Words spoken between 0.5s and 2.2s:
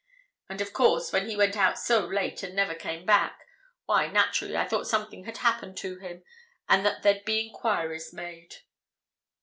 of course, when he went out so